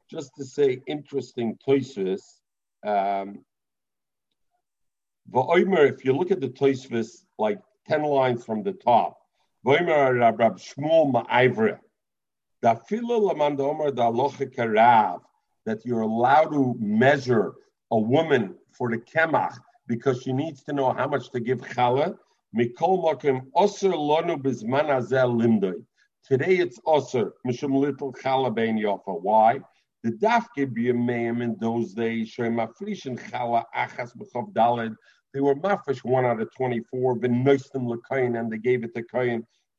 [0.10, 2.42] Just to say, interesting toises.
[2.86, 3.44] Um,
[5.34, 9.18] if you look at the toisvis, like ten lines from the top,
[9.66, 11.80] Shmuel Ma'ivre,
[15.66, 17.54] that you're allowed to measure
[17.92, 19.56] a woman for the kemach
[19.88, 22.18] because she needs to know how much to give challah.
[22.56, 22.72] Today
[26.58, 29.22] it's osir mishum little challah bein yofa.
[29.22, 29.60] Why?
[30.04, 32.30] The dafke be a meim in those days.
[32.30, 34.96] Shem mafrishin challah achas b'chav daled.
[35.34, 37.16] They were mafresh one out of twenty-four.
[37.16, 39.44] Ben noistim lekayin, and they gave it to kayin.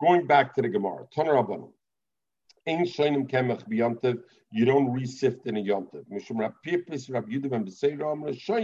[0.00, 1.70] Going back to the Gemara, Taner Rabbanim.
[2.66, 6.04] Ein shoinim kemach b'yontev, you don't re-sift in a yontev.
[6.10, 7.52] Mishum Rab Yudim,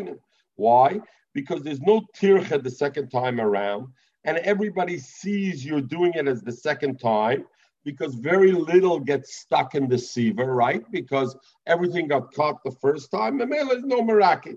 [0.06, 0.18] and.
[0.56, 1.00] Why?
[1.34, 3.88] Because there's no tircha the second time around,
[4.24, 7.46] and everybody sees you're doing it as the second time,
[7.84, 10.82] because very little gets stuck in the sieve, right?
[10.90, 14.54] Because everything got caught the first time, and there's no miracle.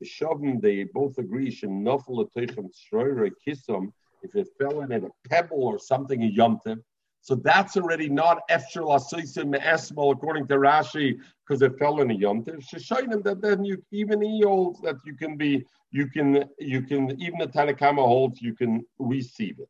[0.00, 5.62] The shovim, they both agree, shenofel atechem tzroire kisam, if it fell in a pebble
[5.62, 6.78] or something, a yomtiv.
[7.22, 12.14] So that's already not Efshel Asoisim Esmol according to Rashi because it fell in a
[12.14, 12.64] yomtiv.
[12.66, 17.20] Shishayim that then you even he holds that you can be you can you can
[17.20, 19.68] even the Tanakama holds you can receive it.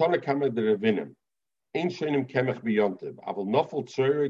[0.00, 1.14] Tanakama the Ravinim.
[1.76, 3.16] Kemech biyomtiv.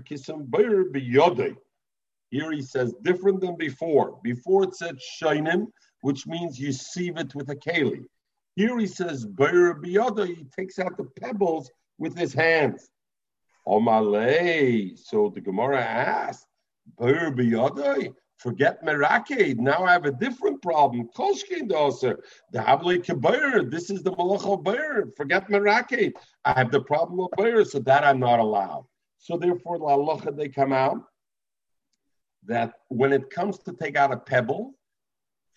[0.05, 1.57] Kisim.
[2.31, 4.19] Here he says different than before.
[4.23, 5.67] Before it said Shainim,
[6.03, 8.05] which means you sieve it with a keli.
[8.59, 12.91] Here he says, he takes out the pebbles with his hands.
[13.69, 14.99] Omalei.
[14.99, 16.45] So the Gemara asked,
[16.97, 19.59] forget Meraked.
[19.59, 21.09] Now I have a different problem.
[21.17, 22.17] Koshkin doser.
[22.51, 23.63] The Havli Kabir.
[23.63, 25.13] This is the Malach of Bayer.
[25.17, 26.15] Forget Meraked.
[26.45, 28.87] I have the problem of Bayer, so that I'm not allowed.
[29.19, 31.05] So therefore, the halacha they come out
[32.47, 34.75] that when it comes to take out a pebble,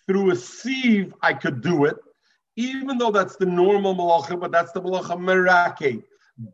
[0.06, 1.96] through a sieve, I could do it
[2.56, 6.02] even though that's the normal malacha, but that's the malacha merake.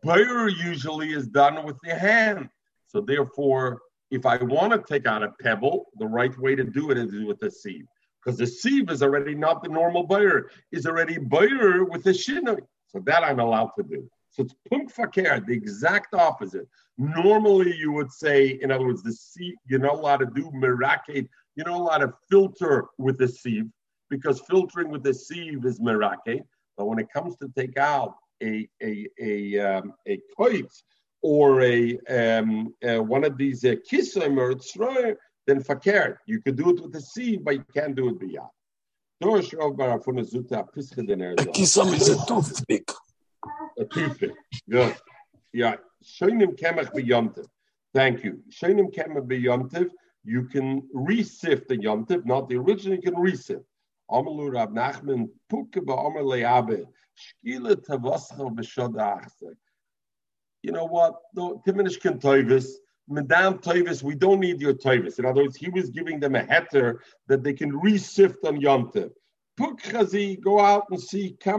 [0.03, 2.49] Bayer usually is done with the hand.
[2.87, 3.81] So therefore,
[4.11, 7.13] if I want to take out a pebble, the right way to do it is
[7.25, 7.85] with a sieve.
[8.23, 12.61] Because the sieve is already not the normal bayer, is already bayer with the shinoi.
[12.87, 14.09] So that I'm allowed to do.
[14.31, 16.67] So it's punk the exact opposite.
[16.97, 21.27] Normally you would say, in other words, the sieve, you're not allowed to do merake,
[21.55, 23.69] you're not allowed to filter with the sieve
[24.09, 26.41] because filtering with the sieve is merake.
[26.77, 30.71] But when it comes to take out a a a um, a koit
[31.21, 35.15] or a um, uh, one of these uh, kisim or tzroy,
[35.47, 36.21] then fakir.
[36.25, 38.49] You could do it with the sieve, but you can't do it beyond.
[39.21, 40.33] A kisam
[41.93, 42.89] is a toothpick.
[43.77, 44.31] A toothpick.
[44.69, 44.95] Good.
[45.51, 45.75] Yeah.
[46.03, 47.45] Shoinim kemach beyontiv.
[47.93, 48.41] Thank you.
[48.49, 49.89] Shoinim kemach beyontiv.
[50.23, 52.95] You can resift the yontiv, not the original.
[52.95, 53.63] You can resift.
[54.11, 56.85] Amalu Rab Nachman Ba'amar Le'abe.
[60.61, 61.15] You know what?
[61.35, 62.67] No, Timonish can toivis.
[63.09, 65.17] Madame Toivis, we don't need your Toivis.
[65.17, 68.91] In other words, he was giving them a heter that they can re-sift on Yom
[69.57, 71.55] Puk Chazi, go out and see Look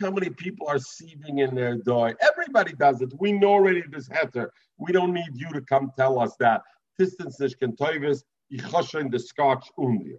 [0.00, 2.14] how many people are sieving in their door.
[2.20, 3.12] Everybody does it.
[3.18, 4.48] We know already this heter.
[4.76, 6.60] We don't need you to come tell us that.
[6.98, 10.18] Tistens nicht can Toivis, in the Scotch undir.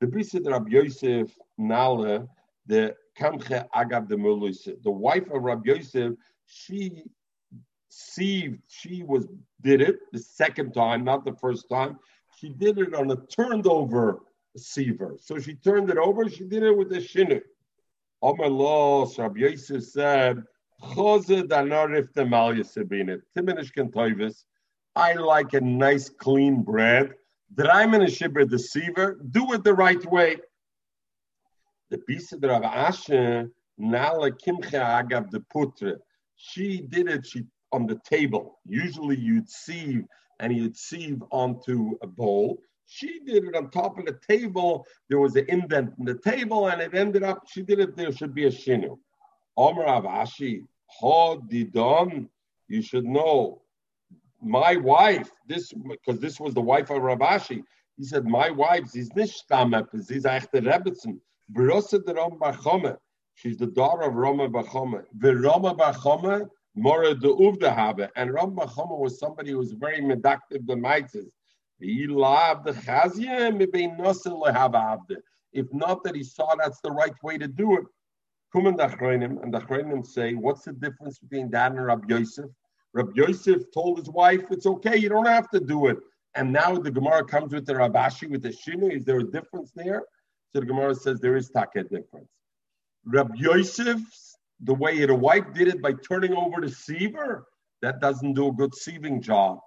[0.00, 2.28] The Brisset Rabbi Yosef Nale,
[2.66, 6.14] the Kamche Agab de Muluse, the wife of Rabbi Yosef,
[6.46, 7.04] she
[7.90, 9.26] sieved, she was
[9.60, 11.98] did it the second time, not the first time.
[12.38, 14.20] She did it on a turned over
[14.56, 15.20] siever.
[15.20, 17.42] So she turned it over, she did it with a shinu.
[18.22, 20.42] Omar Los, Rabbi Yosef said,
[24.96, 27.14] I like a nice clean bread.
[27.54, 30.36] Draimen shibber the siever, do it the right way.
[31.90, 35.96] The piece of Rav Ashi, Nala Kimche Agav the Putre.
[36.36, 38.58] She did it, she on the table.
[38.66, 40.04] Usually you'd sieve
[40.38, 42.60] and you'd sieve onto a bowl.
[42.86, 44.86] She did it on top of the table.
[45.08, 48.12] There was an indent in the table, and it ended up, she did it, there
[48.12, 48.98] should be a shinu.
[49.56, 52.28] Omer Avashi, Ho Didon,
[52.68, 53.62] you should know,
[54.42, 57.62] my wife, this, because this was the wife of Ravashi,
[57.96, 61.20] he said, my wife, she's nicht she's echte Rebbetzin.
[61.52, 62.96] Brosse der Rom Bachome.
[63.34, 65.04] She's the daughter of Roma Bachome.
[65.18, 68.08] The Roma Bachome, Mora de Uvda Habe.
[68.16, 71.26] And Ram Bachoma was somebody who was very medactive the mitzvahs.
[75.52, 77.84] If not that he saw that's the right way to do it.
[78.52, 82.50] And the Achronim say, what's the difference between that and Rabbi Yosef?
[82.92, 85.98] Rabbi Yosef told his wife, it's okay, you don't have to do it.
[86.34, 88.94] And now the Gemara comes with the Rabashi, with the Shinu.
[88.94, 90.04] Is there a difference there?
[90.52, 92.28] So the Gemara says there is taka difference.
[93.04, 97.42] Rabbi Yosef's the way the wife did it by turning over the siever,
[97.82, 99.58] that doesn't do a good sieving job.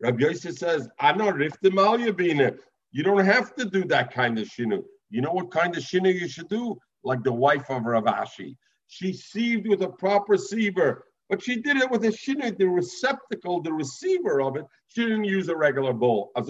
[0.00, 2.58] Rabbi Yosef says, I'm not riftim
[2.92, 4.82] You don't have to do that kind of shinu.
[5.10, 6.78] You know what kind of shinu you should do?
[7.04, 8.56] Like the wife of Ravashi.
[8.94, 11.00] She sieved with a proper siever,
[11.30, 14.66] but she did it with a shinu, the receptacle, the receiver of it.
[14.88, 16.30] She didn't use a regular bowl.
[16.34, 16.42] The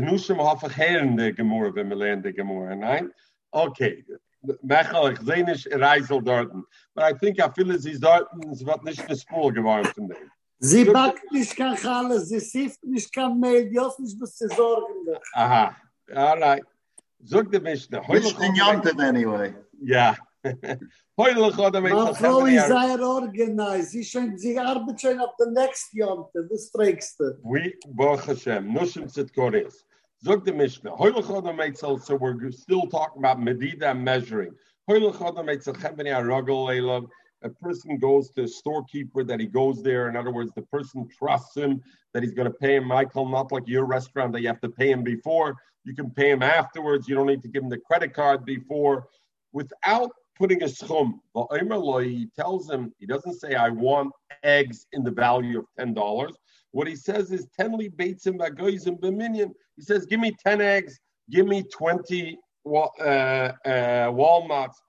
[0.00, 3.04] Nushim Hafacheren de Gemur, Vimelen de Gemur, right?
[3.54, 4.02] Okay,
[4.64, 6.50] Mechel, ich sehe nicht Reisel dort.
[6.96, 10.08] But I think I feel as he's dort, es wird nicht eine Spur geworden von
[10.08, 10.30] dem.
[10.58, 14.48] Sie backt nicht kein Chalas, sie sieft nicht kein Mehl, die hoffen nicht, was sie
[14.48, 15.16] sorgen.
[15.36, 15.76] Aha,
[16.12, 16.64] all right.
[17.22, 18.02] Sog de Mischne.
[18.08, 19.54] Nicht in Jonten, anyway.
[19.80, 20.16] Ja.
[20.16, 20.31] Heulich
[21.16, 23.84] Meine Frau ist sehr organisiert.
[23.84, 26.48] Sie, schon, sie arbeitet schon auf der nächsten Jonten.
[26.48, 27.38] Das trägst du.
[27.42, 28.72] Oui, Baruch Hashem.
[28.72, 29.84] Nushim Tzidkoris.
[30.24, 30.96] Zog the Mishnah.
[30.96, 34.54] So we're still talking about medida measuring.
[37.44, 40.08] A person goes to a storekeeper that he goes there.
[40.08, 41.82] In other words, the person trusts him
[42.14, 42.84] that he's going to pay him.
[42.86, 45.56] Michael, not like your restaurant that you have to pay him before.
[45.84, 47.08] You can pay him afterwards.
[47.08, 49.08] You don't need to give him the credit card before.
[49.52, 51.20] Without putting a schum,
[52.04, 56.32] he tells him, he doesn't say, I want eggs in the value of $10.
[56.72, 59.52] What he says is tenly beitzim bagoyzim b'minyan.
[59.76, 60.98] He says, give me ten eggs,
[61.30, 62.72] give me twenty uh,
[63.04, 64.80] uh, walnuts.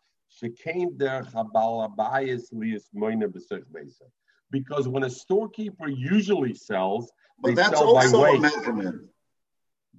[4.51, 9.01] Because when a storekeeper usually sells, but that's sell also a measurement.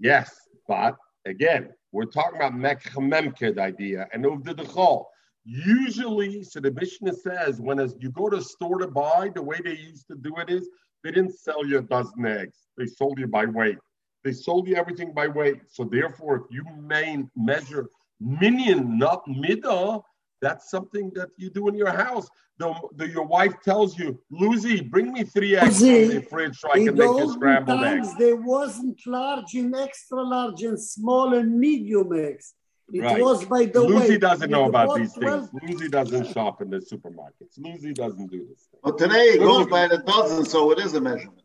[0.01, 0.35] Yes,
[0.67, 5.05] but again, we're talking about mekhamemkid idea and of the dechol.
[5.45, 9.59] Usually, so the Mishnah says, when as you go to store to buy, the way
[9.63, 10.69] they used to do it is
[11.03, 12.59] they didn't sell you a dozen eggs.
[12.79, 13.77] They sold you by weight.
[14.25, 15.61] They sold you everything by weight.
[15.69, 20.03] So therefore, if you main measure minion, not midah,
[20.41, 22.27] that's something that you do in your house.
[22.59, 26.71] The, the, your wife tells you, Lucy, bring me three eggs from the fridge so
[26.71, 28.15] I can make a scrambled eggs.
[28.17, 32.55] There wasn't large and extra large and small and medium eggs.
[32.93, 33.23] It right.
[33.23, 34.19] was by the Lucy way.
[34.19, 35.51] doesn't know about these 12.
[35.51, 35.63] things.
[35.63, 37.59] Lucy doesn't shop in the supermarkets.
[37.59, 38.69] Lucy doesn't do this.
[38.69, 38.81] Thing.
[38.83, 41.43] But today it goes by the dozen, so it is a measurement.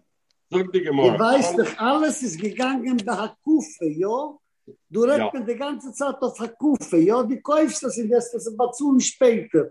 [0.51, 1.17] Sag die Gemara.
[1.17, 4.41] Du weißt doch, alles ist gegangen bei Hakufe, jo?
[4.89, 5.39] Du redest ja.
[5.39, 7.23] die ganze Zeit auf Hakufe, jo?
[7.23, 9.69] Die kaufst das in das, das Batsul später.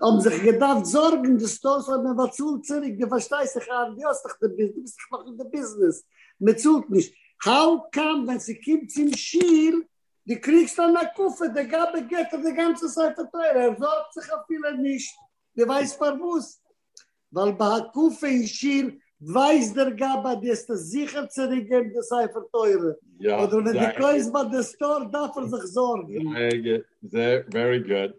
[0.00, 4.04] Haben sich gedacht, sorgen, dass du so eine Batsul zurück, du verstehst dich an, du
[4.04, 6.04] hast doch der Business, du bist doch noch in der Business.
[6.38, 7.14] Man zult nicht.
[7.44, 9.86] How come, wenn sie kommt zum Schiel,
[10.28, 13.60] Die kriegst dann eine Kuffe, der Gabe geht auf die ganze Zeit der Teure.
[13.68, 15.10] Er sorgt sich auf viele nicht.
[15.56, 16.44] Der weiß, warum.
[17.30, 21.92] Weil bei der Kuffe in Schir weiß der Gaba, die ist das sicher zu regeben,
[21.94, 22.98] das sei verteuert.
[23.18, 26.32] Ja, Oder wenn die Kreuz bei der Store, darf er sich sorgen.
[26.34, 26.84] Very good.
[27.50, 28.14] Very good.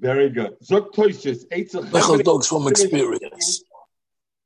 [0.00, 0.56] Very good.
[0.62, 3.64] Zog Toysis, Eitzel Michael Dogs from experience.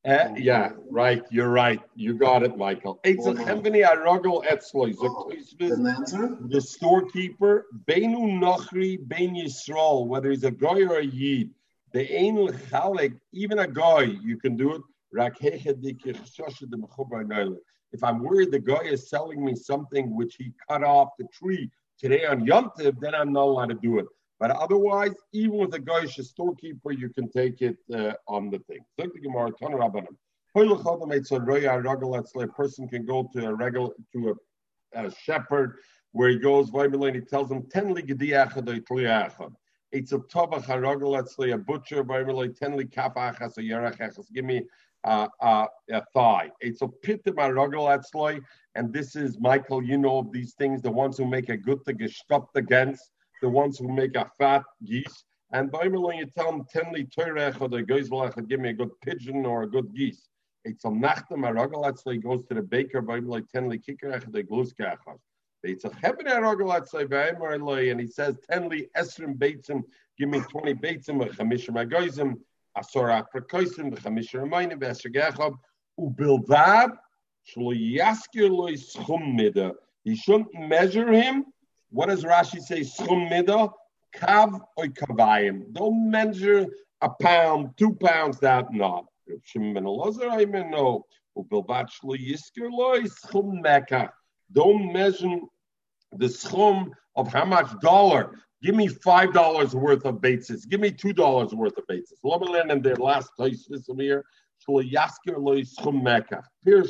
[0.04, 1.22] Uh, yeah, right.
[1.30, 1.80] You're right.
[1.94, 2.98] You got it, Michael.
[3.04, 4.94] Chemveni Arogel Etzloi.
[4.94, 11.50] Zog Toysis, the storekeeper, Beinu Nochri, Bein Yisrael, whether he's a guy or a yid,
[11.92, 12.36] the Ein
[12.70, 14.82] Chalik, even a guy, you can do it.
[17.92, 21.70] If I'm worried the guy is selling me something which he cut off the tree
[21.98, 24.06] today on Yom Tiv, then I'm not allowed to do it.
[24.42, 25.78] But otherwise, even with a
[26.18, 28.80] a storekeeper, you can take it uh, on the thing.
[28.98, 29.06] A
[32.48, 34.36] person can go to a regular to
[34.96, 35.76] a, a shepherd
[36.10, 37.62] where he goes, and he tells him,
[39.92, 44.64] it's a tovach say a butcher, kafachas, a yerachachas, give me
[45.04, 46.50] uh, uh, a thigh.
[46.60, 48.42] It's a pitim harogel,
[48.74, 51.84] and this is, Michael, you know of these things, the ones who make a good
[51.84, 53.11] to gestopped against,
[53.42, 55.24] the ones who make a fat geese.
[55.52, 58.98] And by when you tell them tenli toirech or the goizlach, give me a good
[59.02, 60.28] pigeon or a good geese.
[60.64, 65.18] It's a nachtem say, goes to the baker, by like tenli kikerech, the gluskachas.
[65.64, 69.82] It's a arogel, let's say, and he says tenli esrim beitzim,
[70.18, 72.36] give me 20 beitzim, a chamishim agoizim,
[72.78, 75.54] asor aprakoisim, the chamishim amayim, v'esher gechab,
[76.00, 76.96] ubilvad,
[77.46, 79.72] shlo yaskir loy schum mida.
[80.04, 81.44] He shouldn't measure him
[81.92, 82.80] what does Rashi say?
[84.14, 84.60] Kav.
[85.72, 86.66] Don't measure
[87.00, 89.04] a pound, two pounds, that not.
[94.52, 95.38] Don't measure
[96.12, 98.38] the schum of how much dollar.
[98.62, 100.64] Give me five dollars worth of basis.
[100.66, 102.18] Give me two dollars worth of basis.
[102.24, 104.24] Lomelan in their last place this year.
[104.66, 104.92] Here's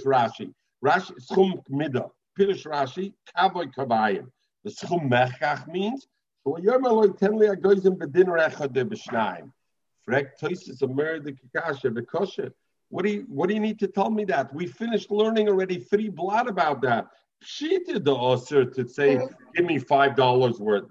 [0.04, 0.52] Rashi.
[0.84, 2.06] Rashi schum mida.
[2.38, 4.26] Pirish Rashi kavoy kavayim.
[4.64, 6.06] The schum mechach means
[6.44, 6.62] what
[13.04, 14.54] do you what do you need to tell me that?
[14.54, 17.06] We finished learning already three blot about that.
[17.44, 19.20] She did the usher to say,
[19.54, 20.90] give me five dollars worth.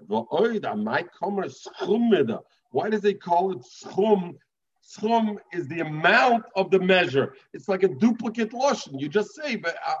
[2.70, 4.36] Why does they call it schum?
[4.82, 7.34] Schum is the amount of the measure.
[7.52, 8.98] It's like a duplicate lotion.
[8.98, 9.94] You just say, but uh,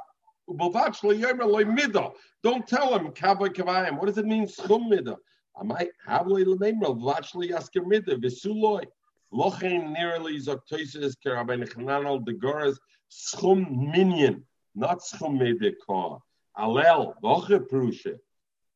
[2.42, 3.98] don't tell him kavay kavayim.
[3.98, 5.16] What does it mean schum mida?
[5.56, 8.84] Amai havlei l'meimra vachli yasker mida v'suloi.
[9.32, 12.78] Lochein nearly zoktoises keraben chananol degoras
[13.10, 16.18] schum minion, not schum mida ka.
[16.58, 18.18] Alel voche prushe.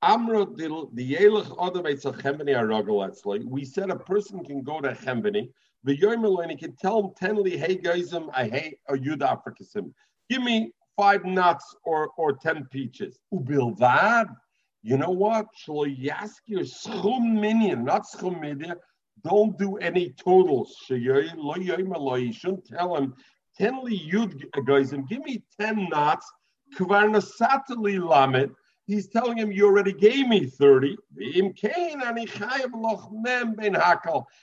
[0.03, 5.51] Amro the yelech other chembeni arogel We said a person can go to chembeni.
[5.85, 9.93] The yomeleni can tell him tenly, hey guys, I hate a yud afrikasim.
[10.29, 13.19] Give me five nuts or, or 10 peaches.
[13.33, 14.35] Ubilvad,
[14.83, 15.47] you know what?
[15.67, 18.77] Shloyaskir schum minion, not schum.
[19.25, 20.77] Don't do any totals.
[20.89, 23.15] You shouldn't tell him,
[23.59, 26.31] 10 li yud guys, give me 10 nuts.
[26.77, 28.55] Kvarnasatali lamet.
[28.87, 30.97] He's telling him, You already gave me 30.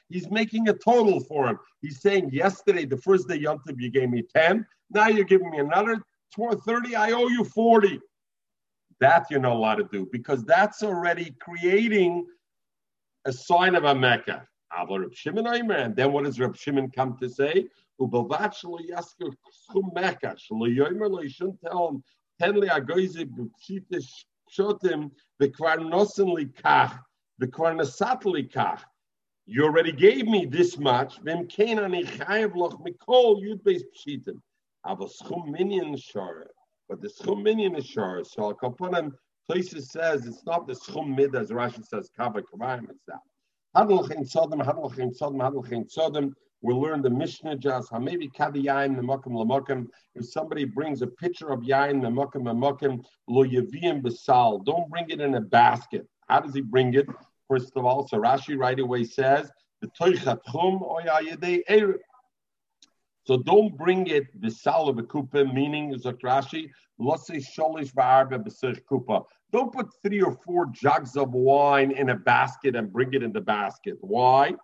[0.10, 1.60] He's making a total for him.
[1.82, 4.66] He's saying, Yesterday, the first day Yontif, you gave me 10.
[4.92, 6.04] Now you're giving me another
[6.38, 8.00] 30, I owe you 40.
[9.00, 12.26] That you're not allowed to do because that's already creating
[13.26, 14.48] a sign of a Mecca.
[14.76, 17.68] And then what does Reb Shimon come to say?
[18.00, 18.34] Shouldn't
[22.40, 22.64] tell
[24.84, 25.12] him,
[28.46, 28.80] kach.
[29.46, 31.22] You already gave me this much.
[31.24, 32.04] V'im kein ani
[33.96, 34.42] pshitim.
[34.86, 36.04] But the schum minion is
[37.88, 38.26] shara.
[38.26, 39.14] So a component
[39.48, 42.90] places says it's not the schum mid as Rashi says kava kavayim.
[42.90, 43.20] It's that.
[43.76, 46.36] Hadal chen sodom, hadal chen sodom, hadal chen sodom.
[46.62, 49.88] We'll learn the Mishnah just how maybe kavi yain nemokim lemokim.
[50.16, 55.22] If somebody brings a pitcher of yain nemokim lemokim lo yavim basal, don't bring it
[55.22, 56.08] in a basket.
[56.28, 57.08] How does he bring it?
[57.50, 62.00] First of all, so Rashi right away says the toichatchum oyayedei erev.
[63.26, 66.70] So don't bring it bisala bekupa, meaning Zakrashi,
[67.00, 69.24] losei sholish ba'arba b'sich kupa.
[69.52, 73.32] Don't put three or four jugs of wine in a basket and bring it in
[73.32, 73.98] the basket.
[74.02, 74.56] Why?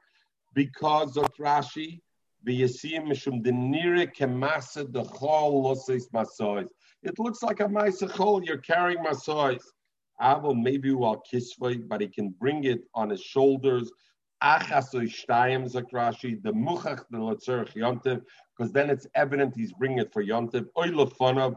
[0.53, 2.01] Because Zakrashi,
[2.45, 6.68] v'yasim mishum denire kemasa dechol loseis masois.
[7.01, 9.62] It looks like a maisachol, you're carrying masois.
[10.20, 13.89] Ah, Avo maybe while kisvay, but he can bring it on his shoulders.
[14.43, 18.22] Shtayim zakrashi, the muchach yontev,
[18.60, 20.68] because then it's evident he's bringing it for Yontiv,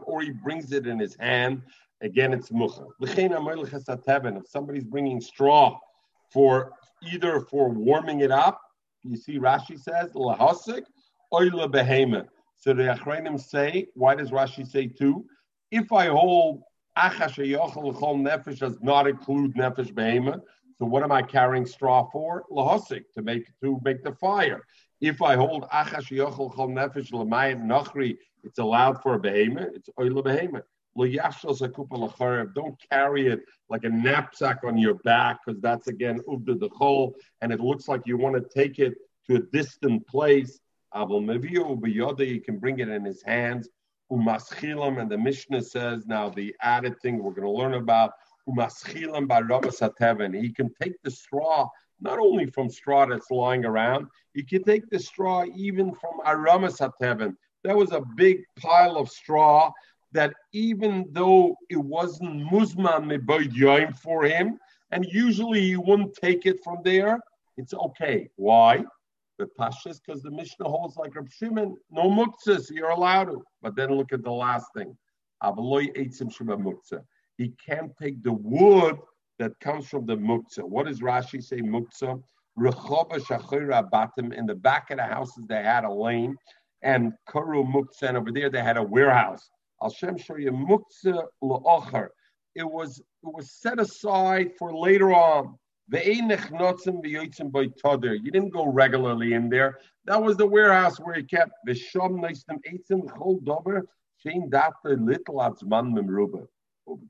[0.05, 1.61] or he brings it in his hand.
[2.01, 2.85] Again, it's mucha.
[3.01, 5.77] If somebody's bringing straw
[6.31, 6.71] for
[7.11, 8.61] either for warming it up,
[9.03, 10.83] you see Rashi says lahasik,
[11.33, 12.25] oila behema.
[12.55, 15.25] So the Achrayim say, why does Rashi say two?
[15.71, 16.63] If I hold
[16.97, 20.39] nefesh does not include nefesh behema,
[20.77, 22.45] so what am I carrying straw for?
[22.49, 24.63] Lahasik to make to make the fire.
[25.01, 29.75] If I hold achash yochel chol nefesh l'mayim nachri, it's allowed for a behemoth.
[29.75, 30.63] It's oila behemoth.
[30.95, 33.39] Don't carry it
[33.69, 37.87] like a knapsack on your back because that's again uvda the chol, and it looks
[37.87, 38.93] like you want to take it
[39.27, 40.59] to a distant place.
[40.95, 43.69] You can bring it in his hands.
[44.11, 48.11] Umaschilam, and the Mishnah says now the added thing we're going to learn about
[48.47, 49.41] umaschilam by
[50.39, 51.67] He can take the straw
[52.03, 56.79] not only from straw that's lying around, you can take the straw even from Aramas
[56.79, 57.35] Hateven.
[57.63, 59.71] That was a big pile of straw
[60.11, 64.59] that even though it wasn't Muzman Yoim for him,
[64.91, 67.19] and usually he wouldn't take it from there,
[67.57, 68.29] it's okay.
[68.35, 68.83] Why?
[69.39, 73.43] The Pashas, because the Mishnah holds like Rab Shimon, no muktzah, so you're allowed to.
[73.61, 74.95] But then look at the last thing.
[77.37, 78.99] He can't take the wood
[79.43, 80.63] that comes from the muktzah.
[80.63, 82.21] What does Rashi say, muktzah?
[82.57, 84.33] Rechova shachira batim.
[84.33, 86.37] In the back of the houses, they had a lane,
[86.81, 89.49] and kuru muktzah, and over there they had a warehouse.
[89.81, 92.07] Al Shem show you muktzah la'ocher.
[92.55, 95.57] It was it was set aside for later on.
[95.91, 95.99] You
[98.31, 99.79] didn't go regularly in there.
[100.05, 103.85] That was the warehouse where he kept the shom neistem eitzim chol dober
[104.25, 106.47] shein dafter little atzman memruba.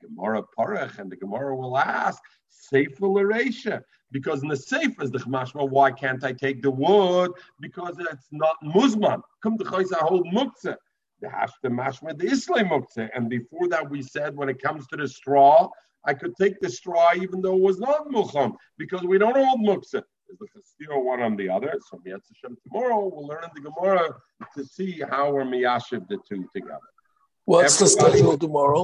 [0.01, 3.83] Gemara Parach, and the Gemara will ask, Sefer Laresha.
[4.11, 7.31] Because in the Sefer is the Chmashma, why can't I take the wood?
[7.59, 9.21] Because it's not Muzman.
[9.41, 10.75] Come to Chaysa hold Muktzah.
[11.21, 13.09] The Hashta Mashma, the Islam Muktzah.
[13.15, 15.69] And before that, we said when it comes to the straw,
[16.05, 19.61] I could take the straw even though it was not Mucham, because we don't hold
[19.61, 20.03] Muktzah.
[20.27, 20.47] There's the
[20.85, 21.73] Chastira one on the other.
[21.89, 24.15] So Hashem, tomorrow we'll learn in the Gemara
[24.55, 26.79] to see how we're Miyashiv the two together.
[27.45, 28.81] What's Everybody, the schedule tomorrow?